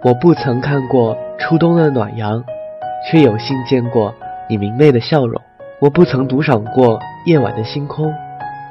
[0.00, 2.44] 我不曾看过初冬的暖阳，
[3.10, 4.14] 却有幸见过
[4.48, 5.40] 你明媚的笑容。
[5.80, 8.14] 我不曾独赏过夜晚的星空，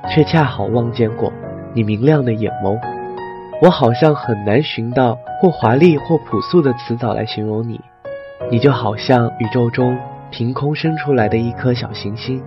[0.10, 1.32] 却恰好望见过
[1.74, 2.80] 你明亮的眼眸。
[3.62, 7.82] 我好像很难寻到或华丽或朴素的词藻来形容你，
[8.50, 9.98] 你就好像宇宙中
[10.32, 12.42] 凭空生出来的一颗小行星，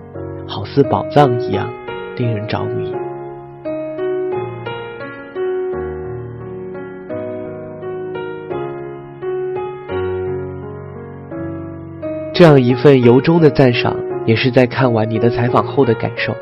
[0.47, 1.69] 好似宝藏一样，
[2.17, 2.91] 令人着迷。
[12.41, 13.95] 这样一份由衷的赞赏，
[14.25, 16.35] 也是在看完你的采访后的感受。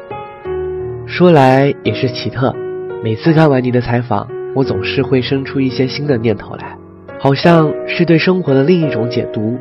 [1.05, 2.55] 说来也是奇特，
[3.03, 4.25] 每次看完你的采访。
[4.55, 6.77] 我总是会生出一些新的念头来，
[7.20, 9.59] 好像是对生活的另一种解读，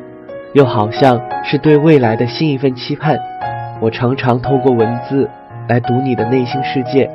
[0.52, 3.18] 又好像是对未来的新一份期盼。
[3.80, 5.28] 我常常透过文字
[5.68, 7.10] 来读你的内心世界，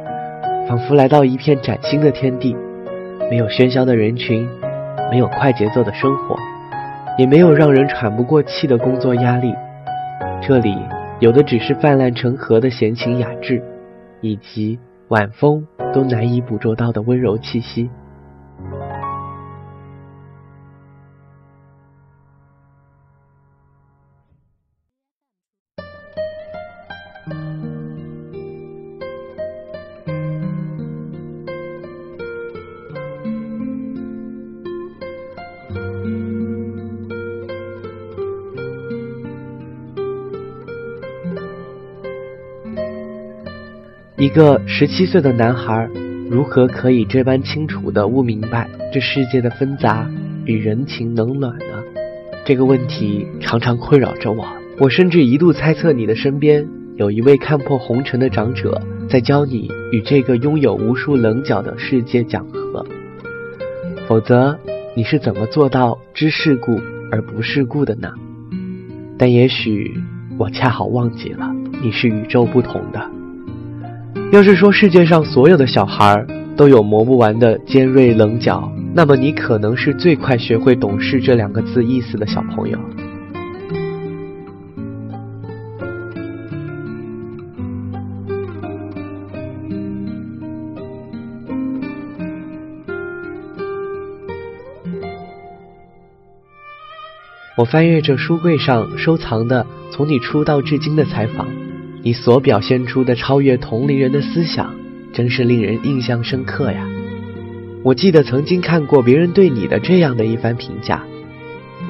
[0.67, 2.57] 仿佛来到一片崭新的天地，
[3.31, 4.45] 没有喧嚣的人群，
[5.09, 6.37] 没有快节奏的生活，
[7.17, 9.53] 也没有让人喘不过气的工作压力。
[10.41, 10.75] 这里
[11.19, 13.61] 有的只是泛滥成河的闲情雅致，
[14.21, 14.79] 以及。
[15.09, 17.87] 晚风都难以捕捉到的温柔气息。
[44.23, 45.89] 一个十七岁的男孩，
[46.29, 50.09] 如何可以这般清楚地悟明白这世界的纷杂
[50.45, 51.83] 与人情冷暖呢？
[52.45, 54.47] 这个问题常常困扰着我。
[54.79, 56.65] 我甚至一度猜测你的身边
[56.95, 62.85] 有一位看破红尘的长者，在教你与这个拥有无数棱角的世界讲和。
[64.07, 64.57] 否则，
[64.95, 66.79] 你是怎么做到知世故
[67.11, 68.13] 而不世故的呢？
[69.17, 70.01] 但也许
[70.37, 73.11] 我恰好忘记了，你是与众不同的。
[74.33, 76.25] 要是说世界上所有的小孩
[76.57, 82.79] 都有磨不完的尖锐棱角，那么你可能是最快学会“懂事”这两个字意思的小朋友。
[97.55, 101.62] 我翻阅着书柜上收藏的从你出道至今的采访。
[102.05, 104.75] 你所表现出的超越同龄人的思想，
[105.13, 106.85] 真是令人印象深刻呀！
[107.81, 111.01] 我记得曾经看过别人对你的这样的一番评价：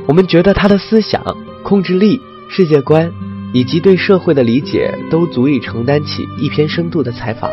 [0.05, 1.19] 我们觉得他的思想、
[1.63, 3.11] 控制力、世界观
[3.55, 7.49] 以及对社会的理解，都足以承担起一篇深度的采访。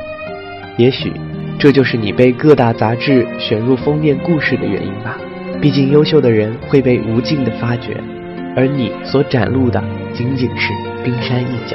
[0.76, 1.10] 也许，
[1.59, 5.16] 这就是你被各大杂志选入封面故事的原因吧。
[5.62, 7.99] 毕竟，优秀的人会被无尽的发掘，
[8.54, 9.82] 而你所展露的
[10.12, 11.75] 仅仅是冰山一角。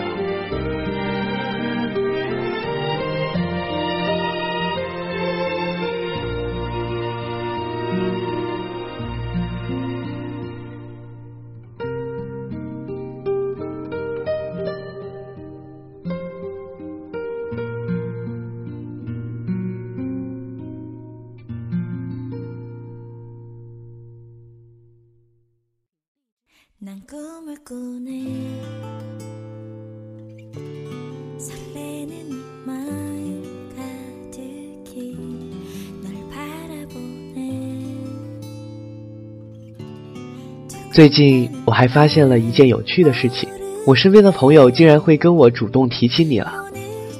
[40.95, 43.49] 最近我还发现了一件有趣的事情，
[43.85, 46.53] 我身边的朋友竟然会跟我主动提起你了。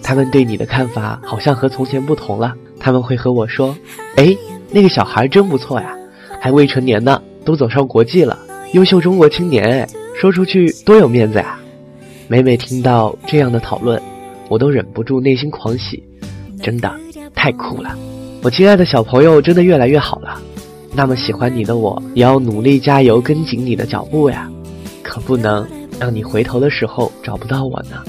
[0.01, 2.53] 他们对你的看法好像和从前不同了。
[2.79, 3.75] 他们会和我说
[4.15, 4.33] ：“哎，
[4.71, 5.93] 那个小孩真不错呀，
[6.39, 8.39] 还未成年呢，都走上国际了，
[8.71, 9.87] 优秀中国青年哎，
[10.17, 11.59] 说出去多有面子呀。”
[12.29, 14.01] 每每听到这样的讨论，
[14.47, 16.01] 我都忍不住内心狂喜，
[16.63, 16.89] 真的
[17.33, 17.93] 太酷了！
[18.41, 20.41] 我亲爱的小朋友真的越来越好了。
[20.95, 24.49] 那么喜欢你的我，也要努力加油，跟紧你的脚步呀，
[25.03, 25.67] 可不能
[25.99, 28.01] 让你回头的时候找不到我呢。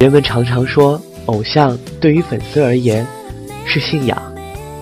[0.00, 3.06] 人们常常说，偶像对于粉丝而言，
[3.66, 4.20] 是信仰，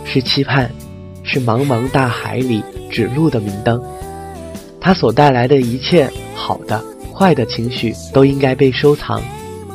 [0.05, 0.71] 是期盼，
[1.25, 3.83] 是茫茫大海里指路的明灯。
[4.81, 6.83] 他所带来的一切好的、
[7.13, 9.21] 坏的情绪，都应该被收藏。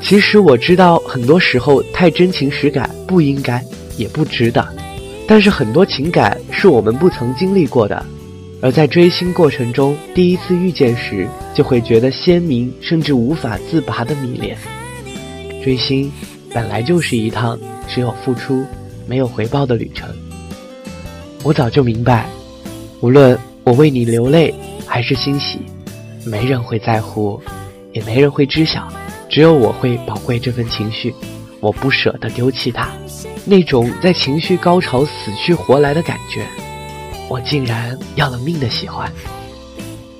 [0.01, 3.63] 其实我知道，很多时候太真情实感不应该，
[3.97, 4.67] 也不值得。
[5.27, 8.05] 但是很多情感是我们不曾经历过的，
[8.61, 14.55] 而在追星过程中，第一次遇见时，就会觉得鲜明，甚至无法自拔的迷恋。
[15.63, 16.11] 追星
[16.53, 17.57] 本来就是一趟
[17.87, 18.63] 只有付出
[19.07, 20.07] 没有回报的旅程。
[21.41, 22.27] 我早就明白，
[23.01, 24.53] 无论我为你流泪
[24.85, 25.59] 还是欣喜，
[26.23, 27.41] 没人会在乎，
[27.93, 28.87] 也没人会知晓，
[29.35, 31.13] 只有我会宝贵这份情绪，
[31.59, 32.87] 我不舍得丢弃它。
[33.43, 36.45] 那种在情绪高潮死去活来的感觉，
[37.27, 39.11] 我竟然要了命的喜欢。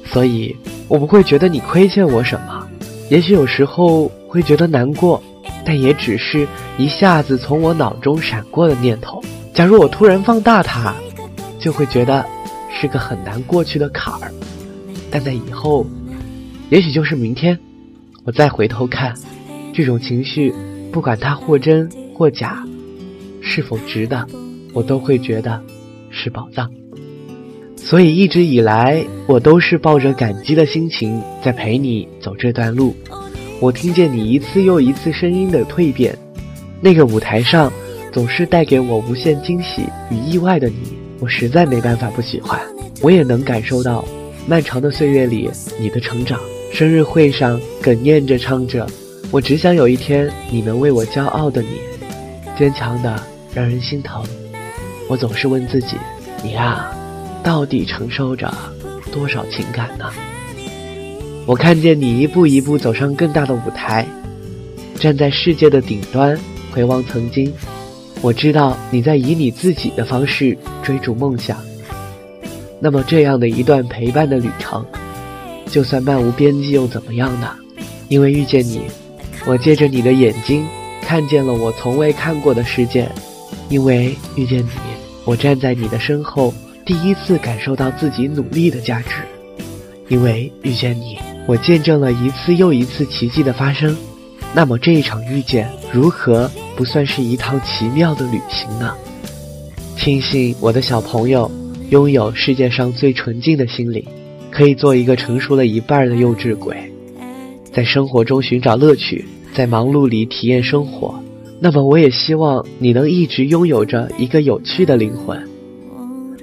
[0.04, 0.54] 所以，
[0.90, 2.68] 我不会觉得你亏欠我什么，
[3.10, 5.24] 也许有时候会觉得难过，
[5.64, 6.46] 但也只是
[6.78, 9.24] 一下子从我脑中闪过的念头。
[9.54, 10.94] 假如我突然放大它，
[11.58, 12.26] 就会觉得
[12.70, 14.30] 是个很难过去的坎儿。
[15.10, 15.86] 但在以后，
[16.70, 17.58] 也许就是明天，
[18.26, 19.14] 我再回头看，
[19.72, 20.52] 这种情绪，
[20.92, 22.66] 不管它或真或假。
[23.40, 24.26] 是否值得，
[24.74, 25.62] 我都会觉得
[26.10, 26.68] 是宝藏。
[27.78, 32.96] 所以一直以来，我都是抱着感激的心情在陪你走这段路。
[33.60, 36.18] 我听见你一次又一次声音的蜕变，
[36.82, 37.72] 那个舞台上
[38.12, 42.60] 总是带给我无限惊喜与意外的你，我实在没办法不喜欢。
[43.04, 44.04] 我也能感受到
[44.48, 45.48] 漫长的岁月里
[45.80, 46.40] 你的成长。
[46.76, 48.86] 生日会上哽咽着唱着，
[49.32, 51.70] 我只想有一天你能为我骄傲的你，
[52.58, 53.18] 坚强的。
[53.54, 54.22] 让人心疼，
[55.08, 55.96] 我总是问自己：
[56.44, 56.94] 你啊，
[57.42, 58.54] 到底承受着
[59.10, 60.12] 多少情感呢？
[61.46, 64.06] 我看见你一步一步走上更大的舞台，
[65.00, 66.38] 站在世界的顶端，
[66.74, 67.54] 回望曾经。
[68.22, 71.58] 我知道你在以你自己的方式追逐梦想。
[72.82, 74.86] 那么这样的一段陪伴的旅程，
[75.68, 77.50] 就算漫无边际又怎么样呢？
[78.08, 78.82] 因为遇见你，
[79.46, 80.66] 我借着你的眼睛，
[81.02, 83.10] 看见了我从未看过的世界。
[83.70, 84.70] 因为遇见你，
[85.24, 86.54] 我站在你的身后，
[86.86, 89.10] 第一次感受到自己努力的价值。
[90.08, 91.18] 因为遇见你，
[91.48, 93.98] 我见证了一次又一次奇迹的发生。
[94.54, 98.94] 那么这一场遇见，如何不算是一趟奇妙的旅行呢？
[99.98, 101.50] 庆幸我的小朋友
[101.90, 104.06] 拥有世界上最纯净的心灵，
[104.56, 106.78] 可以做一个成熟了一半的幼稚鬼，
[107.74, 111.22] 在生活中寻找乐趣，在忙碌里体验生活。
[111.60, 115.46] 那么，我也希望你能一直拥有着一个有趣的灵魂，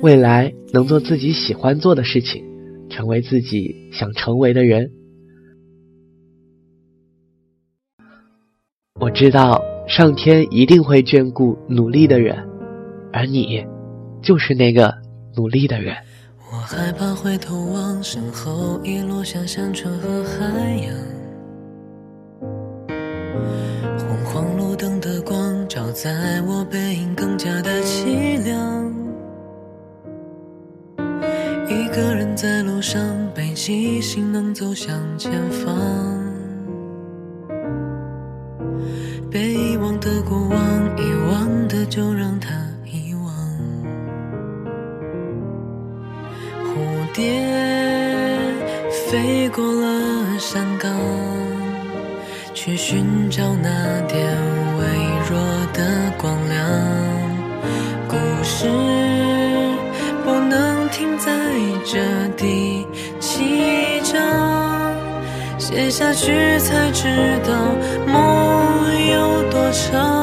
[0.03, 2.45] 未来能做自己喜欢做的事情，
[2.91, 4.91] 成为自己想成为的人。
[9.01, 12.47] 我知道上天一定会眷顾努力的人，
[13.11, 13.65] 而你，
[14.23, 14.93] 就是那个
[15.35, 15.97] 努力的人。
[16.55, 20.95] 我害怕回头望身后，已落下山川和海洋。
[23.99, 28.93] 昏黄路灯的光照在我背影，更加的凄凉。
[31.67, 33.01] 一个人在路上，
[33.35, 36.22] 背起行囊走向前方。
[49.13, 50.91] 飞过了山岗，
[52.55, 54.27] 去寻找那点。
[54.79, 54.87] 微
[55.29, 55.39] 弱
[55.75, 56.59] 的光亮，
[58.09, 58.67] 故事
[60.25, 61.31] 不能停在
[61.85, 62.87] 这第
[63.21, 64.19] 七章，
[65.59, 67.53] 写下去才知道
[68.07, 70.22] 梦有多长。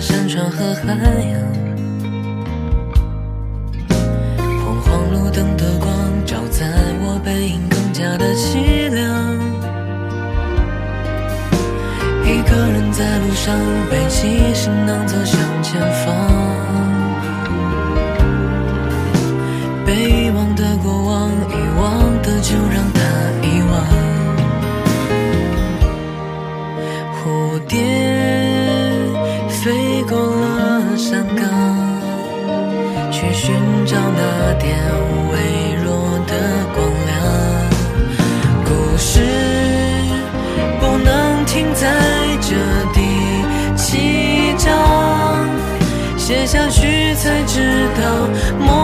[0.00, 1.63] 山川和海洋。
[47.14, 48.28] 才知道
[48.58, 48.83] 梦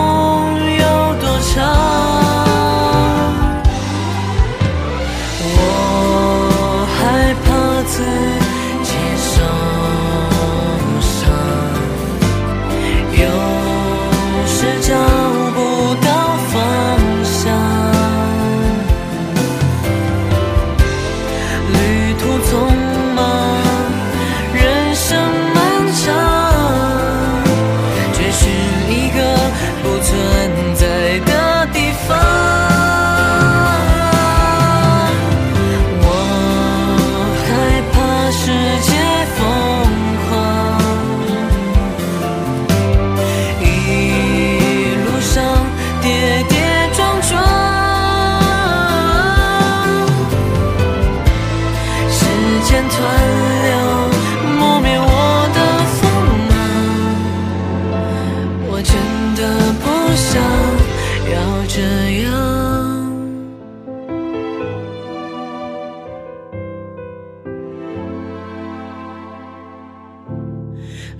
[61.91, 62.31] 这样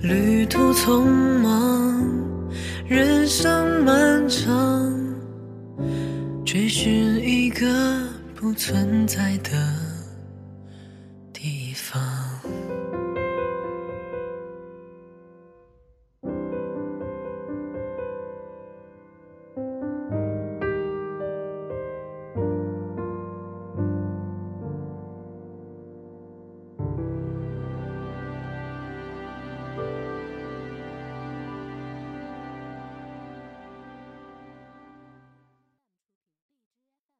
[0.00, 1.04] 旅途匆
[1.42, 2.02] 忙，
[2.88, 4.90] 人生漫长，
[6.42, 7.66] 追寻一个
[8.34, 9.81] 不存在的。